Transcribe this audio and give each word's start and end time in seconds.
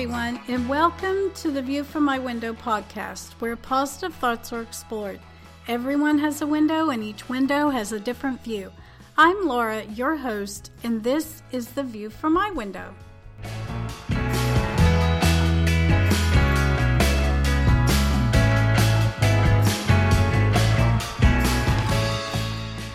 Everyone, 0.00 0.40
and 0.48 0.66
welcome 0.66 1.30
to 1.34 1.50
the 1.50 1.60
View 1.60 1.84
from 1.84 2.04
My 2.06 2.18
Window 2.18 2.54
podcast, 2.54 3.32
where 3.32 3.54
positive 3.54 4.14
thoughts 4.14 4.50
are 4.50 4.62
explored. 4.62 5.20
Everyone 5.68 6.18
has 6.20 6.40
a 6.40 6.46
window, 6.46 6.88
and 6.88 7.04
each 7.04 7.28
window 7.28 7.68
has 7.68 7.92
a 7.92 8.00
different 8.00 8.42
view. 8.42 8.72
I'm 9.18 9.46
Laura, 9.46 9.84
your 9.84 10.16
host, 10.16 10.70
and 10.82 11.04
this 11.04 11.42
is 11.52 11.72
the 11.72 11.82
View 11.82 12.08
from 12.08 12.32
My 12.32 12.50
Window. 12.50 12.94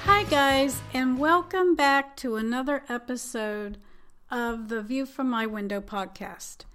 Hi, 0.05 0.23
guys, 0.23 0.81
and 0.91 1.19
welcome 1.19 1.75
back 1.75 2.17
to 2.17 2.37
another 2.37 2.81
episode 2.89 3.77
of 4.31 4.69
the 4.69 4.81
View 4.81 5.05
from 5.05 5.29
My 5.29 5.45
Window 5.45 5.81
podcast. 5.81 6.65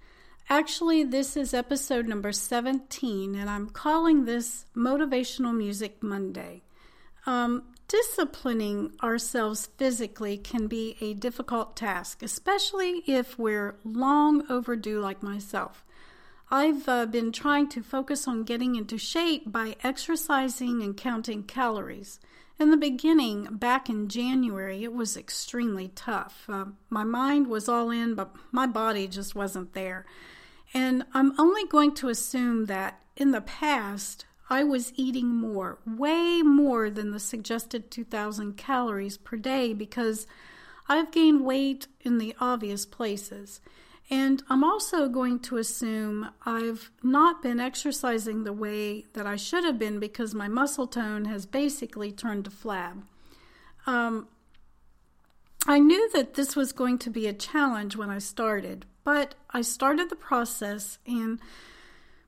Actually, 0.51 1.01
this 1.05 1.37
is 1.37 1.53
episode 1.53 2.09
number 2.09 2.33
17, 2.33 3.35
and 3.35 3.49
I'm 3.49 3.69
calling 3.69 4.25
this 4.25 4.65
Motivational 4.75 5.55
Music 5.55 6.03
Monday. 6.03 6.61
Um, 7.25 7.63
disciplining 7.87 8.91
ourselves 9.01 9.69
physically 9.77 10.37
can 10.37 10.67
be 10.67 10.97
a 10.99 11.13
difficult 11.13 11.77
task, 11.77 12.21
especially 12.21 13.01
if 13.07 13.39
we're 13.39 13.75
long 13.85 14.43
overdue, 14.51 14.99
like 14.99 15.23
myself. 15.23 15.85
I've 16.51 16.85
uh, 16.85 17.05
been 17.05 17.31
trying 17.31 17.69
to 17.69 17.81
focus 17.81 18.27
on 18.27 18.43
getting 18.43 18.75
into 18.75 18.97
shape 18.97 19.49
by 19.49 19.77
exercising 19.85 20.83
and 20.83 20.97
counting 20.97 21.43
calories. 21.43 22.19
In 22.59 22.71
the 22.71 22.77
beginning, 22.77 23.45
back 23.51 23.87
in 23.87 24.09
January, 24.09 24.83
it 24.83 24.91
was 24.91 25.15
extremely 25.15 25.87
tough. 25.95 26.43
Uh, 26.49 26.65
my 26.89 27.05
mind 27.05 27.47
was 27.47 27.69
all 27.69 27.89
in, 27.89 28.15
but 28.15 28.35
my 28.51 28.67
body 28.67 29.07
just 29.07 29.33
wasn't 29.33 29.71
there. 29.71 30.05
And 30.73 31.05
I'm 31.13 31.39
only 31.39 31.65
going 31.67 31.93
to 31.95 32.09
assume 32.09 32.65
that 32.65 33.01
in 33.15 33.31
the 33.31 33.41
past, 33.41 34.25
I 34.49 34.63
was 34.63 34.93
eating 34.95 35.27
more, 35.27 35.79
way 35.85 36.41
more 36.41 36.89
than 36.89 37.11
the 37.11 37.19
suggested 37.19 37.91
2,000 37.91 38.57
calories 38.57 39.17
per 39.17 39.37
day 39.37 39.73
because 39.73 40.27
I've 40.89 41.11
gained 41.11 41.45
weight 41.45 41.87
in 42.01 42.17
the 42.17 42.35
obvious 42.39 42.85
places. 42.85 43.61
And 44.09 44.43
I'm 44.49 44.61
also 44.61 45.07
going 45.07 45.39
to 45.39 45.57
assume 45.57 46.31
I've 46.45 46.91
not 47.01 47.41
been 47.41 47.61
exercising 47.61 48.43
the 48.43 48.51
way 48.51 49.05
that 49.13 49.25
I 49.25 49.37
should 49.37 49.63
have 49.63 49.79
been 49.79 49.99
because 49.99 50.33
my 50.33 50.49
muscle 50.49 50.87
tone 50.87 51.25
has 51.25 51.45
basically 51.45 52.11
turned 52.11 52.43
to 52.43 52.51
flab. 52.51 53.03
Um, 53.85 54.27
I 55.65 55.79
knew 55.79 56.09
that 56.11 56.33
this 56.33 56.57
was 56.57 56.73
going 56.73 56.97
to 56.99 57.09
be 57.09 57.25
a 57.25 57.33
challenge 57.33 57.95
when 57.95 58.09
I 58.09 58.17
started, 58.17 58.85
but 59.03 59.35
I 59.49 59.61
started 59.61 60.09
the 60.09 60.15
process 60.15 60.97
and 61.05 61.39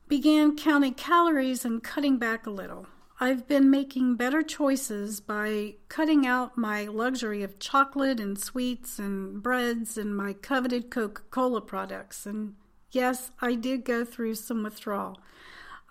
began 0.07 0.55
counting 0.55 0.93
calories 0.93 1.65
and 1.65 1.83
cutting 1.83 2.17
back 2.17 2.45
a 2.45 2.51
little. 2.51 2.87
I've 3.19 3.47
been 3.47 3.69
making 3.69 4.15
better 4.15 4.41
choices 4.41 5.19
by 5.19 5.75
cutting 5.87 6.27
out 6.27 6.57
my 6.57 6.85
luxury 6.85 7.43
of 7.43 7.59
chocolate 7.59 8.19
and 8.19 8.37
sweets 8.37 8.99
and 8.99 9.41
breads 9.41 9.97
and 9.97 10.15
my 10.17 10.33
coveted 10.33 10.89
Coca 10.89 11.21
Cola 11.29 11.61
products. 11.61 12.25
And 12.25 12.55
yes, 12.91 13.31
I 13.39 13.55
did 13.55 13.85
go 13.85 14.03
through 14.03 14.35
some 14.35 14.63
withdrawal. 14.63 15.19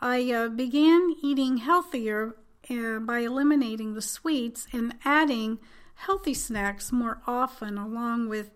I 0.00 0.30
uh, 0.32 0.48
began 0.48 1.14
eating 1.22 1.58
healthier 1.58 2.34
uh, 2.68 2.98
by 2.98 3.20
eliminating 3.20 3.94
the 3.94 4.02
sweets 4.02 4.66
and 4.72 4.96
adding 5.04 5.58
healthy 5.94 6.34
snacks 6.34 6.92
more 6.92 7.22
often, 7.26 7.78
along 7.78 8.28
with 8.28 8.50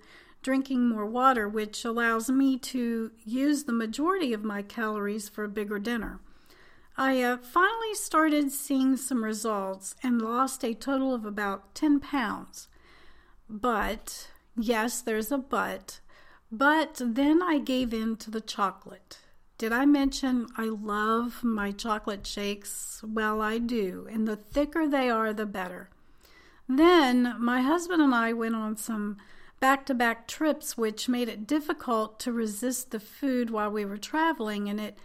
drinking 0.47 0.89
more 0.89 1.05
water, 1.05 1.49
which 1.49 1.85
allows 1.85 2.31
me 2.31 2.57
to 2.57 3.11
use 3.25 3.65
the 3.65 3.73
majority 3.73 4.33
of 4.33 4.45
my 4.45 4.63
calories 4.63 5.29
for 5.29 5.43
a 5.43 5.49
bigger 5.49 5.81
dinner. 5.81 6.21
I 6.97 7.21
uh, 7.21 7.39
finally 7.39 7.95
started 7.95 8.53
seeing 8.53 8.97
some 8.97 9.25
results 9.25 9.97
and 10.05 10.23
lost 10.23 10.63
a 10.63 10.73
total 10.73 11.13
of 11.13 11.27
about 11.27 11.75
10 11.75 11.99
pounds. 11.99 12.69
But, 13.51 14.29
yes, 14.57 15.01
there's 15.01 15.33
a 15.33 15.39
but, 15.39 15.99
but 16.53 17.03
then 17.05 17.43
I 17.43 17.59
gave 17.59 17.93
in 17.93 18.15
to 18.19 18.31
the 18.31 18.41
chocolate. 18.41 19.19
Did 19.59 19.73
I 19.73 19.85
mention 19.85 20.47
I 20.57 20.67
love 20.67 21.43
my 21.43 21.73
chocolate 21.73 22.25
shakes? 22.25 23.03
Well, 23.05 23.43
I 23.43 23.59
do, 23.59 24.07
and 24.09 24.29
the 24.29 24.37
thicker 24.37 24.87
they 24.87 25.11
are, 25.11 25.33
the 25.33 25.45
better. 25.45 25.91
Then 26.69 27.35
my 27.41 27.63
husband 27.63 28.01
and 28.01 28.15
I 28.15 28.33
went 28.33 28.55
on 28.55 28.77
some 28.77 29.17
back 29.61 29.87
to 29.87 29.95
back 29.95 30.29
trips, 30.29 30.77
which 30.77 31.09
made 31.09 31.29
it 31.29 31.47
difficult 31.47 32.19
to 32.21 32.33
resist 32.33 32.91
the 32.91 33.01
food 33.01 33.51
while 33.51 33.71
we 33.71 33.85
were 33.85 33.97
traveling, 33.97 34.69
and 34.69 34.81
it 34.81 34.99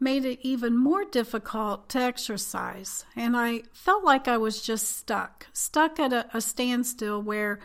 made 0.00 0.24
it 0.24 0.38
even 0.42 0.76
more 0.76 1.04
difficult 1.04 1.88
to 1.88 1.98
exercise. 1.98 3.04
And 3.16 3.36
I 3.36 3.62
felt 3.72 4.04
like 4.04 4.28
I 4.28 4.38
was 4.38 4.62
just 4.62 4.96
stuck, 4.96 5.46
stuck 5.52 5.98
at 5.98 6.12
a, 6.12 6.26
a 6.32 6.40
standstill 6.40 7.20
where 7.20 7.58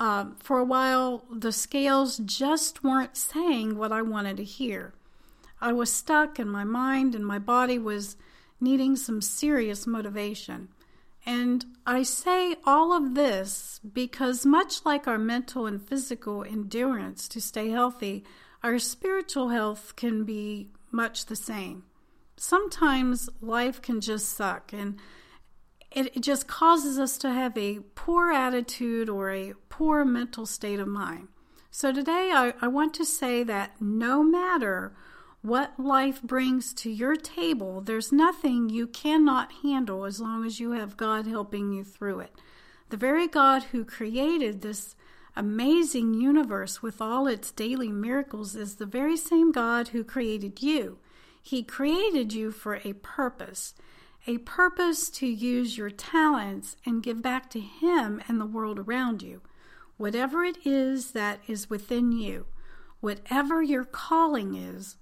uh, 0.00 0.26
for 0.40 0.58
a 0.58 0.64
while 0.64 1.24
the 1.30 1.52
scales 1.52 2.18
just 2.18 2.84
weren't 2.84 3.16
saying 3.16 3.76
what 3.76 3.92
I 3.92 4.02
wanted 4.02 4.36
to 4.38 4.44
hear. 4.44 4.92
I 5.60 5.72
was 5.72 5.92
stuck, 5.92 6.38
and 6.38 6.50
my 6.50 6.64
mind 6.64 7.14
and 7.14 7.26
my 7.26 7.38
body 7.38 7.78
was 7.78 8.16
needing 8.60 8.96
some 8.96 9.20
serious 9.20 9.86
motivation. 9.86 10.68
And 11.28 11.66
I 11.84 12.04
say 12.04 12.56
all 12.64 12.90
of 12.90 13.14
this 13.14 13.80
because, 13.92 14.46
much 14.46 14.86
like 14.86 15.06
our 15.06 15.18
mental 15.18 15.66
and 15.66 15.86
physical 15.86 16.42
endurance 16.42 17.28
to 17.28 17.38
stay 17.38 17.68
healthy, 17.68 18.24
our 18.62 18.78
spiritual 18.78 19.50
health 19.50 19.94
can 19.94 20.24
be 20.24 20.70
much 20.90 21.26
the 21.26 21.36
same. 21.36 21.84
Sometimes 22.38 23.28
life 23.42 23.82
can 23.82 24.00
just 24.00 24.30
suck 24.30 24.72
and 24.72 24.98
it, 25.90 26.18
just 26.22 26.48
causes 26.48 26.98
us 26.98 27.18
to 27.18 27.30
have 27.30 27.58
a 27.58 27.80
poor 27.94 28.32
attitude 28.32 29.10
or 29.10 29.30
a 29.30 29.52
poor 29.68 30.06
mental 30.06 30.46
state 30.46 30.80
of 30.80 30.88
mind. 30.88 31.28
So 31.70 31.92
today 31.92 32.32
I, 32.34 32.54
I 32.62 32.68
want 32.68 32.94
to 32.94 33.04
say 33.04 33.42
that 33.42 33.78
no 33.82 34.22
matter 34.22 34.96
what 35.42 35.78
life 35.78 36.20
brings 36.22 36.74
to 36.74 36.90
your 36.90 37.14
table, 37.14 37.80
there's 37.80 38.12
nothing 38.12 38.68
you 38.68 38.86
cannot 38.86 39.52
handle 39.62 40.04
as 40.04 40.20
long 40.20 40.44
as 40.44 40.58
you 40.58 40.72
have 40.72 40.96
God 40.96 41.26
helping 41.26 41.72
you 41.72 41.84
through 41.84 42.20
it. 42.20 42.32
The 42.90 42.96
very 42.96 43.28
God 43.28 43.64
who 43.64 43.84
created 43.84 44.60
this 44.60 44.96
amazing 45.36 46.14
universe 46.14 46.82
with 46.82 47.00
all 47.00 47.28
its 47.28 47.52
daily 47.52 47.92
miracles 47.92 48.56
is 48.56 48.74
the 48.74 48.86
very 48.86 49.16
same 49.16 49.52
God 49.52 49.88
who 49.88 50.02
created 50.02 50.62
you. 50.62 50.98
He 51.40 51.62
created 51.62 52.32
you 52.32 52.50
for 52.50 52.80
a 52.82 52.94
purpose, 52.94 53.74
a 54.26 54.38
purpose 54.38 55.08
to 55.10 55.26
use 55.26 55.78
your 55.78 55.90
talents 55.90 56.76
and 56.84 57.02
give 57.02 57.22
back 57.22 57.48
to 57.50 57.60
Him 57.60 58.20
and 58.26 58.40
the 58.40 58.46
world 58.46 58.80
around 58.80 59.22
you. 59.22 59.40
Whatever 59.96 60.44
it 60.44 60.58
is 60.66 61.12
that 61.12 61.40
is 61.46 61.70
within 61.70 62.10
you, 62.10 62.46
whatever 63.00 63.62
your 63.62 63.84
calling 63.84 64.54
is, 64.56 64.96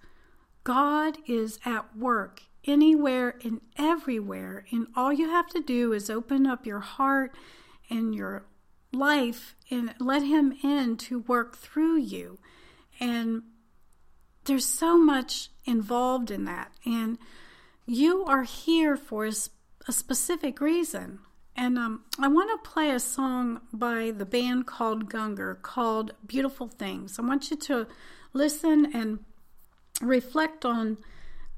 God 0.66 1.18
is 1.28 1.60
at 1.64 1.96
work 1.96 2.42
anywhere 2.64 3.36
and 3.44 3.60
everywhere, 3.76 4.64
and 4.72 4.88
all 4.96 5.12
you 5.12 5.30
have 5.30 5.46
to 5.50 5.62
do 5.62 5.92
is 5.92 6.10
open 6.10 6.44
up 6.44 6.66
your 6.66 6.80
heart 6.80 7.32
and 7.88 8.12
your 8.12 8.46
life 8.92 9.54
and 9.70 9.94
let 10.00 10.24
Him 10.24 10.52
in 10.64 10.96
to 10.96 11.20
work 11.20 11.56
through 11.56 11.98
you. 11.98 12.40
And 12.98 13.44
there's 14.46 14.66
so 14.66 14.98
much 14.98 15.50
involved 15.66 16.32
in 16.32 16.46
that. 16.46 16.72
And 16.84 17.18
you 17.86 18.24
are 18.24 18.42
here 18.42 18.96
for 18.96 19.24
a, 19.24 19.32
a 19.86 19.92
specific 19.92 20.60
reason. 20.60 21.20
And 21.54 21.78
um, 21.78 22.06
I 22.18 22.26
want 22.26 22.50
to 22.50 22.68
play 22.68 22.90
a 22.90 22.98
song 22.98 23.60
by 23.72 24.10
the 24.10 24.26
band 24.26 24.66
called 24.66 25.08
Gungor 25.08 25.62
called 25.62 26.14
Beautiful 26.26 26.66
Things. 26.66 27.20
I 27.20 27.22
want 27.22 27.52
you 27.52 27.56
to 27.56 27.86
listen 28.32 28.90
and 28.92 29.20
reflect 30.00 30.64
on 30.64 30.98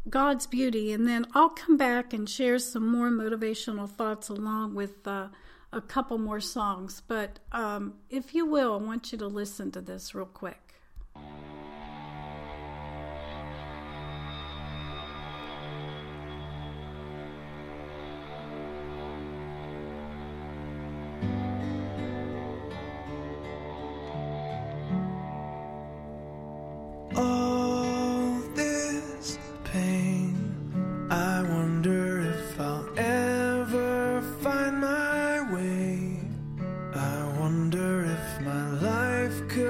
God's 0.08 0.46
beauty, 0.46 0.92
and 0.92 1.06
then 1.06 1.26
I'll 1.34 1.50
come 1.50 1.76
back 1.76 2.12
and 2.12 2.28
share 2.28 2.58
some 2.58 2.86
more 2.86 3.10
motivational 3.10 3.88
thoughts 3.88 4.28
along 4.28 4.74
with 4.74 5.06
uh, 5.06 5.28
a 5.72 5.80
couple 5.80 6.18
more 6.18 6.40
songs. 6.40 7.02
But 7.06 7.40
um, 7.52 7.94
if 8.08 8.34
you 8.34 8.46
will, 8.46 8.74
I 8.74 8.76
want 8.76 9.12
you 9.12 9.18
to 9.18 9.26
listen 9.26 9.70
to 9.72 9.80
this 9.80 10.14
real 10.14 10.26
quick. 10.26 10.67
Could. 39.46 39.67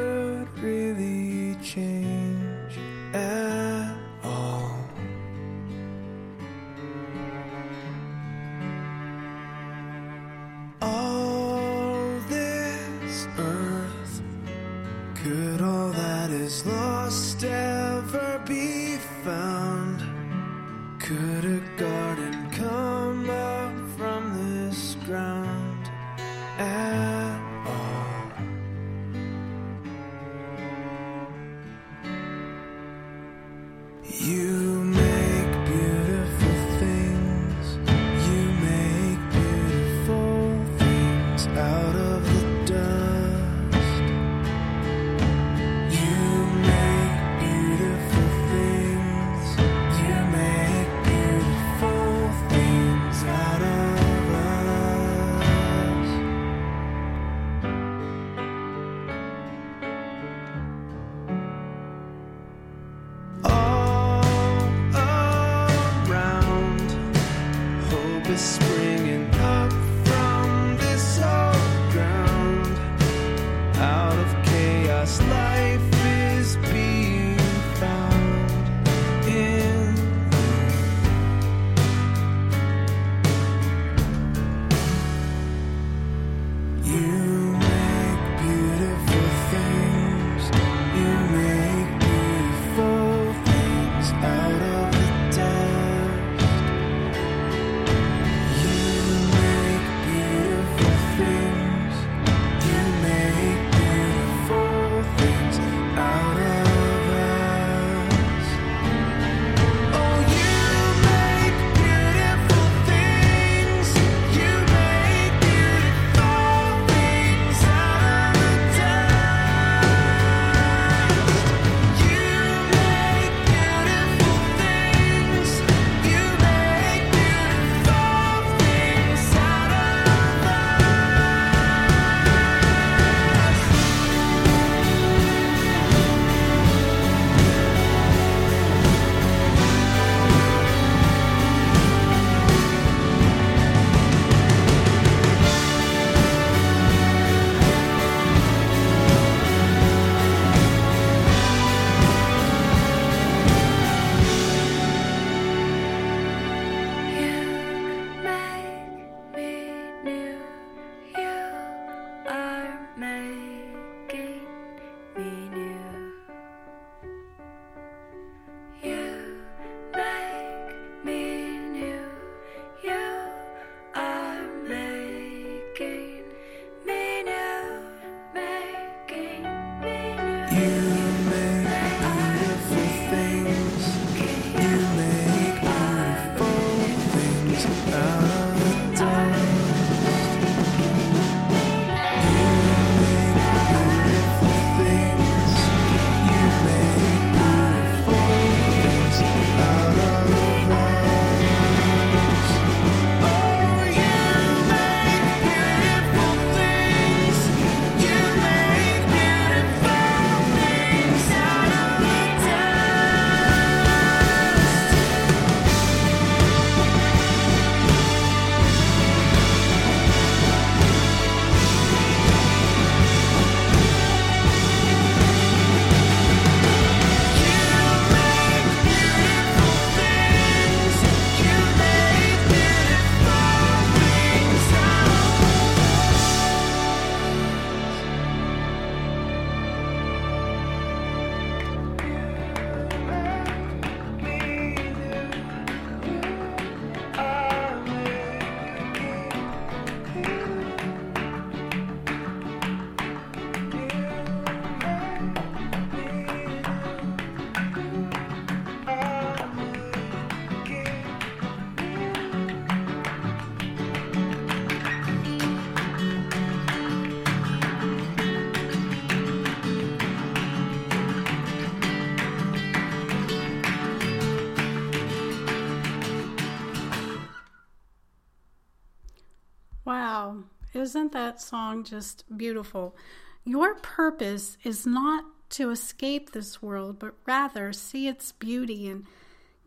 Isn't 280.88 281.12
that 281.12 281.38
song 281.38 281.84
just 281.84 282.24
beautiful? 282.34 282.96
Your 283.44 283.74
purpose 283.74 284.56
is 284.64 284.86
not 284.86 285.22
to 285.50 285.68
escape 285.68 286.32
this 286.32 286.62
world, 286.62 286.98
but 286.98 287.14
rather 287.26 287.74
see 287.74 288.08
its 288.08 288.32
beauty 288.32 288.88
and 288.88 289.04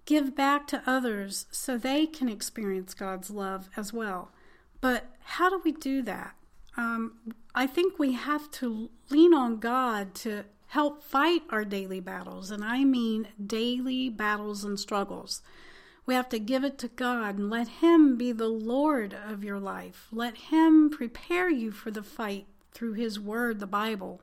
give 0.08 0.36
back 0.36 0.66
to 0.70 0.82
others 0.88 1.46
so 1.52 1.78
they 1.78 2.08
can 2.08 2.28
experience 2.28 2.96
God's 2.96 3.30
love 3.30 3.70
as 3.78 3.94
well. 3.94 4.32
But 4.82 5.16
how 5.24 5.48
do 5.52 5.62
we 5.64 5.74
do 5.74 6.02
that? 6.02 6.34
Um, 6.76 7.36
I 7.54 7.68
think 7.68 8.00
we 8.00 8.14
have 8.14 8.50
to 8.54 8.90
lean 9.12 9.36
on 9.36 9.58
God 9.58 10.16
to 10.26 10.46
help 10.70 11.04
fight 11.04 11.44
our 11.52 11.64
daily 11.64 12.00
battles, 12.00 12.50
and 12.50 12.64
I 12.64 12.84
mean 12.84 13.28
daily 13.46 14.10
battles 14.10 14.64
and 14.64 14.80
struggles. 14.80 15.44
We 16.06 16.16
have 16.16 16.30
to 16.30 16.40
give 16.40 16.64
it 16.64 16.78
to 16.80 16.88
God 16.88 17.38
and 17.38 17.50
let 17.50 17.68
Him 17.68 18.18
be 18.18 18.32
the 18.32 18.48
Lord 18.48 19.14
of 19.14 19.44
your 19.44 19.60
life. 19.60 20.08
Let 20.12 20.36
Him 20.36 20.90
prepare 20.90 21.50
you 21.50 21.72
for 21.72 21.92
the 21.92 22.04
fight 22.04 22.48
through 22.72 22.94
His 22.94 23.20
Word, 23.20 23.60
the 23.60 23.68
Bible. 23.68 24.22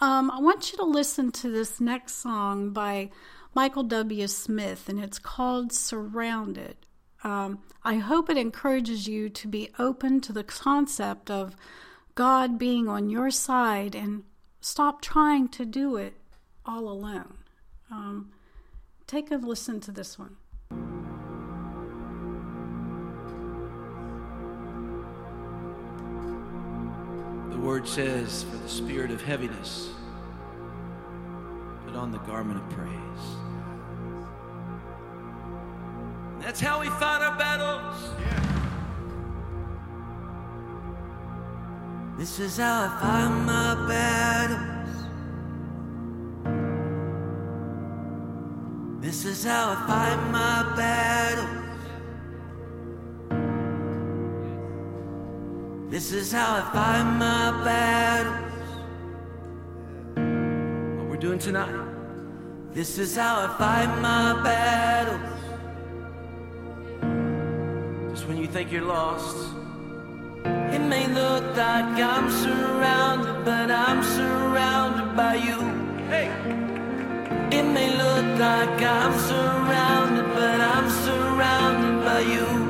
Um, 0.00 0.30
I 0.30 0.40
want 0.40 0.72
you 0.72 0.78
to 0.78 0.84
listen 0.84 1.30
to 1.32 1.50
this 1.50 1.80
next 1.80 2.16
song 2.16 2.70
by 2.70 3.10
Michael 3.54 3.82
W. 3.82 4.26
Smith, 4.28 4.88
and 4.88 4.98
it's 5.00 5.18
called 5.18 5.72
Surrounded. 5.72 6.76
Um, 7.22 7.58
I 7.84 7.96
hope 7.96 8.30
it 8.30 8.38
encourages 8.38 9.06
you 9.06 9.28
to 9.28 9.48
be 9.48 9.70
open 9.78 10.20
to 10.22 10.32
the 10.32 10.44
concept 10.44 11.30
of 11.30 11.54
God 12.14 12.58
being 12.58 12.88
on 12.88 13.10
your 13.10 13.30
side 13.30 13.94
and 13.94 14.24
stop 14.60 15.02
trying 15.02 15.48
to 15.48 15.64
do 15.64 15.96
it 15.96 16.14
all 16.64 16.88
alone. 16.88 17.38
Um, 17.90 18.32
take 19.06 19.30
a 19.30 19.36
listen 19.36 19.80
to 19.80 19.90
this 19.90 20.18
one. 20.18 20.36
Word 27.70 27.86
says, 27.86 28.42
for 28.42 28.56
the 28.56 28.68
spirit 28.68 29.12
of 29.12 29.22
heaviness, 29.22 29.90
put 31.86 31.94
on 31.94 32.10
the 32.10 32.18
garment 32.18 32.58
of 32.60 32.68
praise. 32.70 32.90
That's 36.40 36.58
how 36.58 36.80
we 36.80 36.88
fight 36.88 37.22
our 37.22 37.38
battles. 37.38 37.94
This 42.18 42.40
is 42.40 42.56
how 42.56 42.86
I 42.86 42.88
fight 43.00 43.28
my 43.46 43.86
battles. 43.86 45.04
This 49.00 49.24
is 49.24 49.44
how 49.44 49.70
I 49.70 49.76
fight 49.86 50.30
my 50.32 50.74
battles. 50.74 50.99
This 56.10 56.26
is 56.26 56.32
how 56.32 56.56
I 56.56 56.60
fight 56.72 57.04
my 57.04 57.62
battles. 57.62 58.52
What 60.98 61.06
we're 61.08 61.16
doing 61.16 61.38
tonight. 61.38 61.72
This 62.72 62.98
is 62.98 63.14
how 63.14 63.46
I 63.46 63.56
fight 63.56 63.86
my 64.00 64.42
battles. 64.42 65.40
Just 68.10 68.26
when 68.26 68.38
you 68.38 68.48
think 68.48 68.72
you're 68.72 68.82
lost, 68.82 69.36
it 70.74 70.80
may 70.80 71.06
look 71.06 71.44
like 71.56 71.94
I'm 72.02 72.28
surrounded, 72.28 73.44
but 73.44 73.70
I'm 73.70 74.02
surrounded 74.02 75.14
by 75.14 75.36
you. 75.36 75.60
Hey! 76.08 76.28
It 77.56 77.62
may 77.62 77.96
look 77.96 78.40
like 78.40 78.82
I'm 78.82 79.16
surrounded, 79.16 80.26
but 80.34 80.60
I'm 80.60 80.90
surrounded 80.90 82.04
by 82.04 82.20
you. 82.22 82.69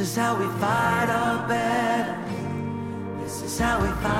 This 0.00 0.12
is 0.12 0.16
how 0.16 0.34
we 0.34 0.46
fight 0.58 1.10
our 1.10 1.46
battles. 1.46 3.22
This 3.22 3.42
is 3.42 3.58
how 3.58 3.82
we 3.82 3.88
fight 4.02 4.19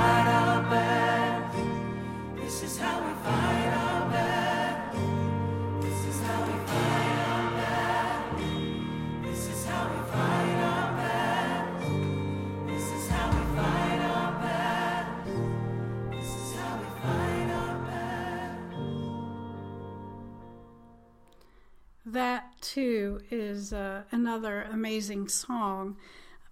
That 22.04 22.60
too 22.60 23.20
is 23.30 23.72
uh, 23.72 24.02
another 24.10 24.62
amazing 24.62 25.28
song. 25.28 25.96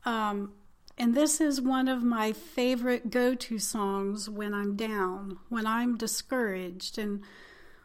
Um, 0.04 0.52
and 0.98 1.14
this 1.14 1.40
is 1.40 1.60
one 1.60 1.88
of 1.88 2.02
my 2.02 2.32
favorite 2.32 3.10
go 3.10 3.34
to 3.34 3.58
songs 3.58 4.28
when 4.28 4.52
I'm 4.52 4.76
down, 4.76 5.38
when 5.48 5.66
I'm 5.66 5.96
discouraged, 5.96 6.98
and 6.98 7.22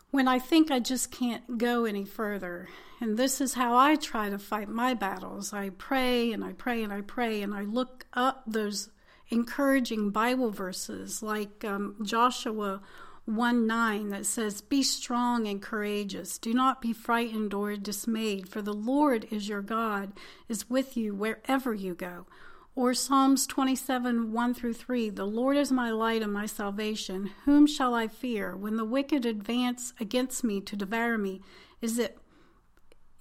when 0.10 0.28
I 0.28 0.40
think 0.40 0.72
I 0.72 0.80
just 0.80 1.12
can't 1.12 1.58
go 1.58 1.86
any 1.86 2.06
further. 2.06 2.70
And 3.00 3.18
this 3.18 3.40
is 3.40 3.54
how 3.54 3.78
I 3.78 3.96
try 3.96 4.30
to 4.30 4.40
fight 4.40 4.68
my 4.68 4.94
battles. 4.94 5.54
I 5.54 5.70
pray 5.70 6.32
and 6.32 6.44
I 6.44 6.54
pray 6.54 6.84
and 6.84 6.92
I 6.92 7.02
pray, 7.02 7.42
and 7.42 7.54
I 7.54 7.62
look 7.62 8.06
up 8.14 8.44
those 8.48 8.90
encouraging 9.30 10.10
Bible 10.10 10.50
verses 10.52 11.22
like 11.22 11.64
um, 11.64 11.96
Joshua 12.04 12.82
1 13.26 13.66
9 13.66 14.10
that 14.10 14.26
says, 14.26 14.62
Be 14.62 14.84
strong 14.84 15.48
and 15.48 15.62
courageous. 15.62 16.38
Do 16.38 16.54
not 16.54 16.82
be 16.82 16.94
frightened 16.94 17.54
or 17.54 17.76
dismayed, 17.76 18.50
for 18.50 18.62
the 18.62 18.74
Lord 18.74 19.28
is 19.32 19.48
your 19.48 19.62
God, 19.62 20.14
is 20.50 20.70
with 20.70 20.98
you 20.98 21.16
wherever 21.16 21.74
you 21.74 21.96
go. 21.96 22.26
Or 22.76 22.94
Psalms 22.94 23.46
27 23.48 24.32
1 24.32 24.54
through 24.54 24.74
3 24.74 25.10
The 25.10 25.26
Lord 25.26 25.58
is 25.58 25.72
my 25.72 25.92
light 25.92 26.22
and 26.22 26.34
my 26.34 26.48
salvation. 26.48 27.32
Whom 27.46 27.68
shall 27.68 27.94
I 27.94 28.08
fear? 28.08 28.56
When 28.58 28.78
the 28.78 28.86
wicked 28.86 29.26
advance 29.26 29.94
against 30.00 30.44
me 30.44 30.60
to 30.62 30.76
devour 30.76 31.18
me, 31.18 31.42
is 31.82 32.00
it 32.00 32.18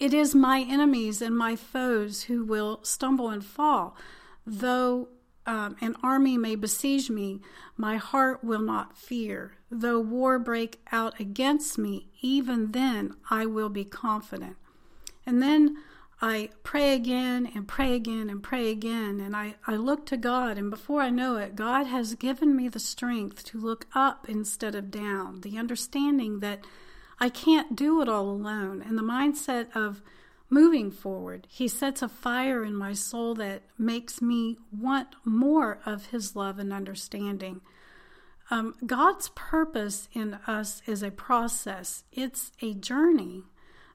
it 0.01 0.13
is 0.13 0.35
my 0.35 0.67
enemies 0.69 1.23
and 1.23 1.37
my 1.37 1.55
foes 1.55 2.25
who 2.25 2.45
will 2.45 2.81
stumble 2.83 3.29
and 3.29 3.45
fall. 3.45 3.95
Though 4.45 5.09
um, 5.47 5.77
an 5.81 5.97
army 6.03 6.39
may 6.39 6.55
besiege 6.55 7.11
me, 7.11 7.41
my 7.77 7.97
heart 7.97 8.45
will 8.45 8.61
not 8.61 8.97
fear. 8.97 9.57
Though 9.71 10.01
war 10.01 10.39
break 10.39 10.81
out 10.93 11.19
against 11.19 11.79
me, 11.79 12.09
even 12.21 12.73
then 12.73 13.17
I 13.31 13.47
will 13.47 13.69
be 13.69 13.85
confident. 13.85 14.57
And 15.27 15.43
then 15.43 15.79
I 16.21 16.51
pray 16.63 16.95
again 16.95 17.51
and 17.53 17.67
pray 17.67 17.95
again 17.95 18.31
and 18.31 18.41
pray 18.41 18.71
again, 18.71 19.19
and 19.19 19.35
I, 19.35 19.57
I 19.67 19.75
look 19.75 20.07
to 20.07 20.17
God, 20.17 20.57
and 20.57 20.71
before 20.71 21.01
I 21.01 21.11
know 21.11 21.37
it, 21.37 21.57
God 21.57 21.89
has 21.89 22.15
given 22.15 22.55
me 22.55 22.69
the 22.69 22.79
strength 22.79 23.45
to 23.47 23.59
look 23.59 23.87
up 23.93 24.29
instead 24.29 24.77
of 24.77 24.93
down, 24.93 25.41
the 25.41 25.59
understanding 25.59 26.39
that 26.39 26.65
I 27.19 27.29
can't 27.29 27.75
do 27.75 28.01
it 28.03 28.09
all 28.09 28.31
alone, 28.31 28.85
and 28.87 28.97
the 28.97 29.03
mindset 29.03 29.75
of 29.75 30.01
moving 30.53 30.91
forward. 30.91 31.47
He 31.49 31.67
sets 31.67 32.03
a 32.03 32.09
fire 32.09 32.63
in 32.63 32.77
my 32.77 32.93
soul 32.93 33.35
that 33.37 33.63
makes 33.79 34.21
me 34.21 34.59
want 34.71 35.09
more 35.25 35.81
of 35.87 36.07
His 36.07 36.37
love 36.37 36.59
and 36.59 36.75
understanding. 36.75 37.63
Um, 38.51 38.75
God's 38.85 39.31
purpose 39.31 40.11
in 40.13 40.35
us 40.47 40.83
is 40.87 41.03
a 41.03 41.11
process, 41.11 42.05
it's 42.13 42.53
a 42.61 42.75
journey. 42.75 43.45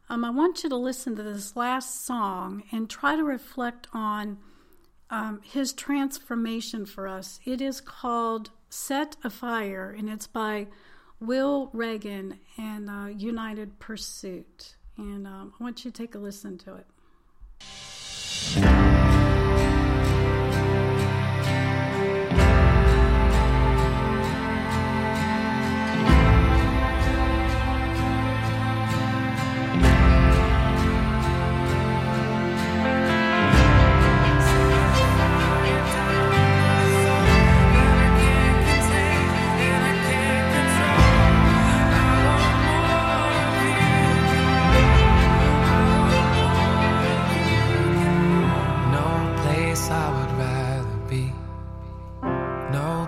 Um, 0.10 0.26
I 0.26 0.32
want 0.32 0.64
you 0.64 0.70
to 0.70 0.76
listen 0.76 1.16
to 1.18 1.24
this 1.24 1.56
last 1.56 2.06
song 2.06 2.64
and 2.72 2.90
try 2.90 3.16
to 3.16 3.24
reflect 3.24 3.88
on 3.94 4.40
um, 5.12 5.42
His 5.44 5.74
transformation 5.74 6.88
for 6.88 7.08
us. 7.08 7.40
It 7.46 7.62
is 7.62 7.82
called 7.82 8.50
Set 8.68 9.16
a 9.24 9.30
Fire, 9.30 9.94
and 9.96 10.10
it's 10.10 10.28
by 10.28 10.68
Will 11.20 11.70
Reagan 11.72 12.40
and 12.58 12.90
uh, 12.90 13.08
United 13.16 13.78
Pursuit 13.78 14.77
and 14.98 15.28
um, 15.28 15.54
I 15.60 15.64
want 15.64 15.86
you 15.86 15.92
to 15.92 15.98
take 15.98 16.16
a 16.16 16.20
listen 16.20 16.58
to 16.60 16.76
it. 16.76 16.86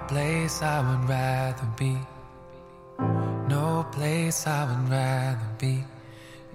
place 0.09 0.63
I 0.63 0.79
would 0.81 1.07
rather 1.07 1.69
be. 1.77 1.95
No 3.47 3.85
place 3.91 4.47
I 4.47 4.65
would 4.65 4.89
rather 4.89 5.49
be 5.59 5.83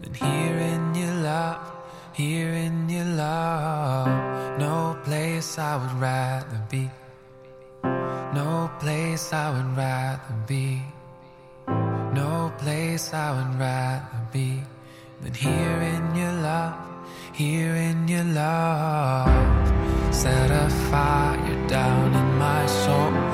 than 0.01 0.13
here 0.13 0.59
in 0.75 0.93
your 0.97 1.15
love, 1.23 1.63
here 2.15 2.53
in 2.67 2.89
your 2.89 3.05
love. 3.05 4.09
No 4.59 4.99
place 5.05 5.57
I 5.57 5.77
would 5.77 5.97
rather 6.01 6.61
be. 6.69 6.91
No 8.35 8.69
place 8.81 9.33
I 9.33 9.47
would 9.55 9.77
rather 9.77 10.35
be. 10.49 10.83
No 11.69 12.53
place 12.59 13.15
I 13.15 13.29
would 13.37 13.55
rather 13.61 14.21
be 14.33 14.65
than 15.23 15.33
here 15.33 15.79
in 15.95 16.05
your 16.17 16.33
love, 16.51 16.75
here 17.33 17.77
in 17.77 18.09
your 18.09 18.25
love. 18.25 19.31
Set 20.13 20.51
a 20.51 20.69
fire 20.91 21.69
down 21.69 22.15
in 22.15 22.39
my 22.39 22.67
soul 22.67 23.34